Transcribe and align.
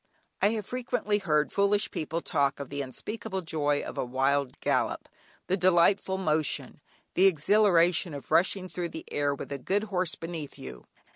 I 0.41 0.49
have 0.53 0.65
frequently 0.65 1.19
heard 1.19 1.51
foolish 1.51 1.91
people 1.91 2.21
talk 2.21 2.59
of 2.59 2.71
the 2.71 2.81
unspeakable 2.81 3.41
joy 3.43 3.83
of 3.83 3.99
a 3.99 4.03
wild 4.03 4.59
gallop, 4.59 5.07
the 5.45 5.55
delightful 5.55 6.17
motion, 6.17 6.81
the 7.13 7.27
exhilaration 7.27 8.15
of 8.15 8.31
rushing 8.31 8.67
through 8.67 8.89
the 8.89 9.05
air, 9.11 9.35
with 9.35 9.51
a 9.51 9.59
good 9.59 9.83
horse 9.93 10.15
beneath 10.15 10.57
you. 10.57 10.87